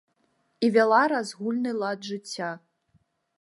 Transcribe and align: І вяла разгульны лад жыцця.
І 0.67 0.71
вяла 0.77 1.01
разгульны 1.13 1.75
лад 1.83 2.09
жыцця. 2.13 2.49